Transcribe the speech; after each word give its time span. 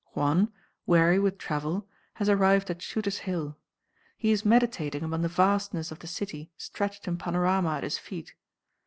Juan, 0.15 0.51
weary 0.87 1.19
with 1.19 1.37
travel, 1.37 1.87
has 2.15 2.27
arrived 2.27 2.71
at 2.71 2.81
Shooter's 2.81 3.19
Hill. 3.19 3.55
He 4.17 4.31
is 4.31 4.43
meditating 4.43 5.03
upon 5.03 5.21
the 5.21 5.27
vastness 5.27 5.91
of 5.91 5.99
the 5.99 6.07
city 6.07 6.49
stretched 6.57 7.07
in 7.07 7.19
panorama 7.19 7.73
at 7.77 7.83
his 7.83 7.99
feet. 7.99 8.33